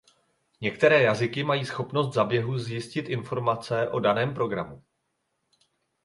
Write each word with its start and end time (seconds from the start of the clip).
Některé 0.61 1.01
jazyky 1.01 1.43
mají 1.43 1.65
schopnost 1.65 2.13
za 2.13 2.23
běhu 2.23 2.57
zjistit 2.57 3.09
informace 3.09 3.89
o 3.89 3.99
daném 3.99 4.33
programu. 4.33 4.83